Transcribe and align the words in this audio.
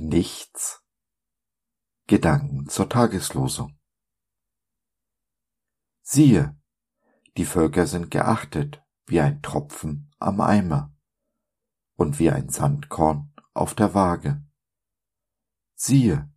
nichts? 0.00 0.82
Gedanken 2.06 2.68
zur 2.68 2.88
Tageslosung. 2.88 3.78
Siehe, 6.02 6.60
die 7.36 7.44
Völker 7.44 7.86
sind 7.86 8.10
geachtet 8.10 8.82
wie 9.06 9.20
ein 9.20 9.42
Tropfen 9.42 10.12
am 10.18 10.40
Eimer 10.40 10.94
und 11.94 12.18
wie 12.18 12.30
ein 12.30 12.48
Sandkorn 12.48 13.32
auf 13.54 13.74
der 13.74 13.94
Waage. 13.94 14.44
Siehe, 15.74 16.32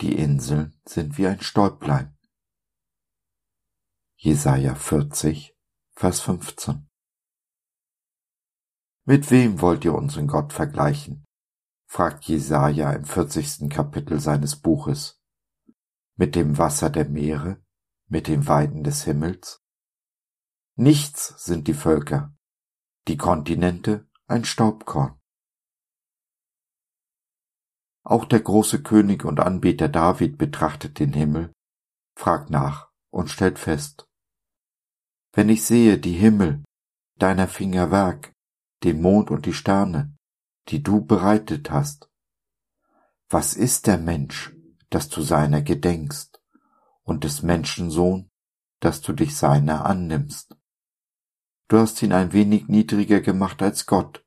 die 0.00 0.16
Inseln 0.16 0.80
sind 0.84 1.18
wie 1.18 1.26
ein 1.26 1.40
Stäublein. 1.40 2.16
Jesaja 4.16 4.74
40, 4.74 5.56
Vers 5.92 6.20
15. 6.20 6.88
Mit 9.04 9.30
wem 9.30 9.60
wollt 9.60 9.84
ihr 9.84 9.94
unseren 9.94 10.26
Gott 10.26 10.52
vergleichen? 10.52 11.24
Fragt 11.92 12.24
Jesaja 12.24 12.90
im 12.94 13.04
40. 13.04 13.68
Kapitel 13.68 14.18
seines 14.18 14.56
Buches. 14.56 15.20
Mit 16.16 16.34
dem 16.36 16.56
Wasser 16.56 16.88
der 16.88 17.06
Meere, 17.06 17.62
mit 18.08 18.28
den 18.28 18.48
Weiden 18.48 18.82
des 18.82 19.04
Himmels? 19.04 19.62
Nichts 20.74 21.44
sind 21.44 21.68
die 21.68 21.74
Völker, 21.74 22.34
die 23.08 23.18
Kontinente 23.18 24.08
ein 24.26 24.46
Staubkorn. 24.46 25.20
Auch 28.04 28.24
der 28.24 28.40
große 28.40 28.82
König 28.82 29.26
und 29.26 29.38
Anbeter 29.38 29.90
David 29.90 30.38
betrachtet 30.38 30.98
den 30.98 31.12
Himmel, 31.12 31.52
fragt 32.18 32.48
nach 32.48 32.90
und 33.10 33.28
stellt 33.28 33.58
fest. 33.58 34.08
Wenn 35.34 35.50
ich 35.50 35.62
sehe 35.62 35.98
die 35.98 36.14
Himmel, 36.14 36.64
deiner 37.18 37.48
Finger 37.48 37.90
Werk, 37.90 38.32
den 38.82 39.02
Mond 39.02 39.30
und 39.30 39.44
die 39.44 39.52
Sterne, 39.52 40.16
die 40.68 40.82
du 40.82 41.04
bereitet 41.04 41.70
hast. 41.70 42.08
Was 43.28 43.54
ist 43.54 43.86
der 43.86 43.98
Mensch, 43.98 44.54
dass 44.90 45.08
du 45.08 45.22
seiner 45.22 45.62
gedenkst, 45.62 46.40
und 47.02 47.24
des 47.24 47.42
Menschen 47.42 47.90
Sohn, 47.90 48.30
dass 48.80 49.00
du 49.00 49.12
dich 49.12 49.36
seiner 49.36 49.86
annimmst? 49.86 50.56
Du 51.68 51.78
hast 51.78 52.02
ihn 52.02 52.12
ein 52.12 52.32
wenig 52.32 52.68
niedriger 52.68 53.20
gemacht 53.20 53.62
als 53.62 53.86
Gott, 53.86 54.24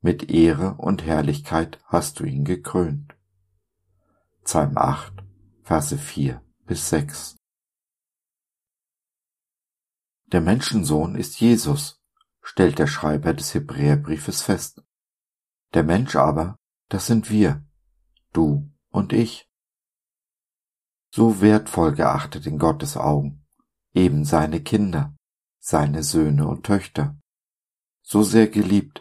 mit 0.00 0.30
Ehre 0.30 0.74
und 0.74 1.04
Herrlichkeit 1.04 1.80
hast 1.86 2.20
du 2.20 2.24
ihn 2.24 2.44
gekrönt. 2.44 3.16
Psalm 4.44 4.76
8, 4.76 5.14
Verse 5.62 5.98
4 5.98 6.42
bis 6.64 6.90
6 6.90 7.36
Der 10.26 10.40
Menschensohn 10.40 11.16
ist 11.16 11.40
Jesus, 11.40 12.00
stellt 12.42 12.78
der 12.78 12.86
Schreiber 12.86 13.34
des 13.34 13.54
Hebräerbriefes 13.54 14.42
fest. 14.42 14.85
Der 15.74 15.82
Mensch 15.82 16.16
aber, 16.16 16.56
das 16.88 17.06
sind 17.06 17.30
wir, 17.30 17.64
du 18.32 18.70
und 18.90 19.12
ich. 19.12 19.48
So 21.10 21.40
wertvoll 21.40 21.94
geachtet 21.94 22.46
in 22.46 22.58
Gottes 22.58 22.96
Augen, 22.96 23.46
eben 23.92 24.24
seine 24.24 24.62
Kinder, 24.62 25.14
seine 25.58 26.02
Söhne 26.02 26.46
und 26.46 26.64
Töchter. 26.64 27.18
So 28.02 28.22
sehr 28.22 28.48
geliebt, 28.48 29.00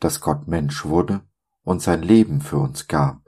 dass 0.00 0.20
Gott 0.20 0.48
Mensch 0.48 0.84
wurde 0.84 1.26
und 1.62 1.82
sein 1.82 2.02
Leben 2.02 2.40
für 2.40 2.58
uns 2.58 2.86
gab. 2.86 3.22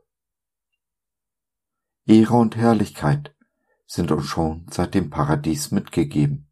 Ehre 2.07 2.35
und 2.35 2.57
Herrlichkeit 2.57 3.35
sind 3.87 4.11
uns 4.13 4.27
schon 4.27 4.67
seit 4.71 4.95
dem 4.95 5.11
Paradies 5.11 5.71
mitgegeben. 5.71 6.51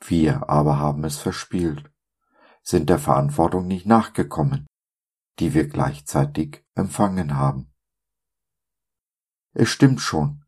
Wir 0.00 0.48
aber 0.48 0.78
haben 0.78 1.04
es 1.04 1.18
verspielt, 1.18 1.90
sind 2.62 2.90
der 2.90 2.98
Verantwortung 2.98 3.66
nicht 3.66 3.86
nachgekommen, 3.86 4.66
die 5.38 5.54
wir 5.54 5.68
gleichzeitig 5.68 6.64
empfangen 6.74 7.36
haben. 7.36 7.72
Es 9.52 9.68
stimmt 9.68 10.00
schon, 10.00 10.44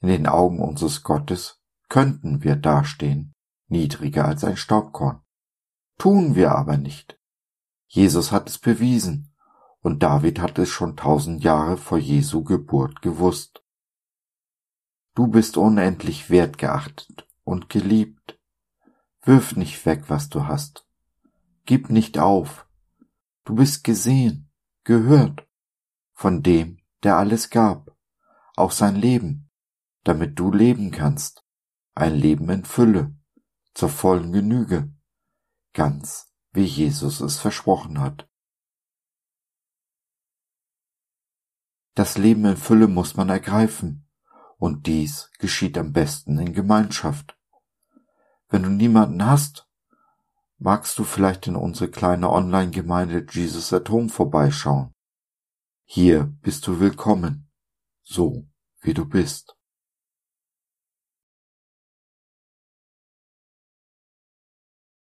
in 0.00 0.08
den 0.08 0.26
Augen 0.26 0.60
unseres 0.60 1.02
Gottes 1.02 1.62
könnten 1.88 2.42
wir 2.42 2.56
dastehen, 2.56 3.34
niedriger 3.68 4.24
als 4.26 4.44
ein 4.44 4.56
Staubkorn. 4.56 5.20
Tun 5.98 6.34
wir 6.34 6.52
aber 6.52 6.76
nicht. 6.76 7.18
Jesus 7.86 8.32
hat 8.32 8.48
es 8.48 8.58
bewiesen, 8.58 9.34
und 9.80 10.02
David 10.02 10.40
hat 10.40 10.58
es 10.58 10.70
schon 10.70 10.96
tausend 10.96 11.44
Jahre 11.44 11.76
vor 11.76 11.98
Jesu 11.98 12.42
Geburt 12.42 13.02
gewusst. 13.02 13.62
Du 15.14 15.28
bist 15.28 15.56
unendlich 15.56 16.30
wertgeachtet 16.30 17.28
und 17.44 17.68
geliebt. 17.68 18.40
Wirf 19.22 19.56
nicht 19.56 19.84
weg, 19.86 20.04
was 20.08 20.28
du 20.28 20.46
hast. 20.46 20.86
Gib 21.66 21.90
nicht 21.90 22.18
auf, 22.18 22.63
Du 23.44 23.54
bist 23.54 23.84
gesehen, 23.84 24.50
gehört 24.84 25.46
von 26.12 26.42
dem, 26.42 26.78
der 27.02 27.16
alles 27.16 27.50
gab, 27.50 27.94
auch 28.56 28.70
sein 28.70 28.96
Leben, 28.96 29.50
damit 30.02 30.38
du 30.38 30.50
leben 30.50 30.90
kannst, 30.90 31.44
ein 31.94 32.14
Leben 32.14 32.48
in 32.48 32.64
Fülle, 32.64 33.14
zur 33.74 33.90
vollen 33.90 34.32
Genüge, 34.32 34.92
ganz 35.74 36.32
wie 36.52 36.64
Jesus 36.64 37.20
es 37.20 37.38
versprochen 37.38 38.00
hat. 38.00 38.28
Das 41.94 42.16
Leben 42.16 42.44
in 42.46 42.56
Fülle 42.56 42.88
muss 42.88 43.14
man 43.16 43.28
ergreifen, 43.28 44.08
und 44.56 44.86
dies 44.86 45.30
geschieht 45.38 45.76
am 45.76 45.92
besten 45.92 46.38
in 46.38 46.54
Gemeinschaft. 46.54 47.38
Wenn 48.48 48.62
du 48.62 48.70
niemanden 48.70 49.26
hast, 49.26 49.68
magst 50.64 50.98
du 50.98 51.04
vielleicht 51.04 51.46
in 51.46 51.56
unsere 51.56 51.90
kleine 51.90 52.30
Online-Gemeinde 52.30 53.26
Jesus 53.30 53.70
at 53.74 53.90
Home 53.90 54.08
vorbeischauen. 54.08 54.94
Hier 55.86 56.34
bist 56.40 56.66
du 56.66 56.80
willkommen, 56.80 57.50
so 58.02 58.48
wie 58.80 58.94
du 58.94 59.04
bist. 59.04 59.54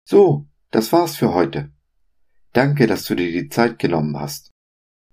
So, 0.04 0.48
das 0.70 0.90
war's 0.90 1.16
für 1.16 1.34
heute. 1.34 1.70
Danke, 2.54 2.86
dass 2.86 3.04
du 3.04 3.14
dir 3.14 3.30
die 3.30 3.50
Zeit 3.50 3.78
genommen 3.78 4.18
hast. 4.18 4.52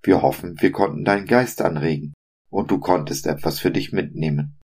Wir 0.01 0.21
hoffen, 0.21 0.55
wir 0.61 0.71
konnten 0.71 1.03
deinen 1.03 1.25
Geist 1.25 1.61
anregen 1.61 2.13
und 2.49 2.71
du 2.71 2.79
konntest 2.79 3.27
etwas 3.27 3.59
für 3.59 3.71
dich 3.71 3.91
mitnehmen. 3.91 4.57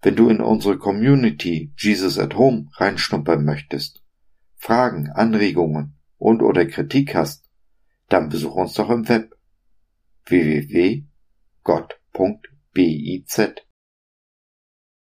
Wenn 0.00 0.16
du 0.16 0.30
in 0.30 0.40
unsere 0.40 0.78
Community 0.78 1.74
Jesus 1.76 2.18
at 2.18 2.34
Home 2.34 2.70
reinschnuppern 2.76 3.44
möchtest, 3.44 4.03
Fragen, 4.64 5.10
Anregungen 5.10 5.94
und 6.16 6.40
oder 6.40 6.64
Kritik 6.64 7.14
hast, 7.14 7.50
dann 8.08 8.30
besuch 8.30 8.54
uns 8.54 8.72
doch 8.72 8.88
im 8.88 9.06
Web 9.10 9.36
www.gott.biz. 10.24 11.04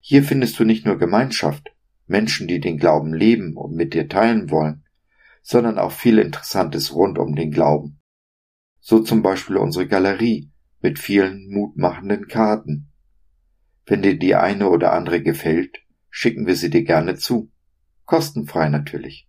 Hier 0.00 0.24
findest 0.24 0.58
du 0.58 0.64
nicht 0.64 0.84
nur 0.84 0.98
Gemeinschaft, 0.98 1.72
Menschen, 2.08 2.48
die 2.48 2.58
den 2.58 2.76
Glauben 2.76 3.14
leben 3.14 3.56
und 3.56 3.76
mit 3.76 3.94
dir 3.94 4.08
teilen 4.08 4.50
wollen, 4.50 4.84
sondern 5.42 5.78
auch 5.78 5.92
viel 5.92 6.18
Interessantes 6.18 6.92
rund 6.92 7.16
um 7.16 7.36
den 7.36 7.52
Glauben. 7.52 8.00
So 8.80 8.98
zum 8.98 9.22
Beispiel 9.22 9.58
unsere 9.58 9.86
Galerie 9.86 10.50
mit 10.80 10.98
vielen 10.98 11.48
mutmachenden 11.52 12.26
Karten. 12.26 12.90
Wenn 13.84 14.02
dir 14.02 14.18
die 14.18 14.34
eine 14.34 14.68
oder 14.68 14.92
andere 14.92 15.22
gefällt, 15.22 15.78
schicken 16.10 16.48
wir 16.48 16.56
sie 16.56 16.70
dir 16.70 16.82
gerne 16.82 17.14
zu. 17.14 17.52
Kostenfrei 18.06 18.68
natürlich. 18.70 19.28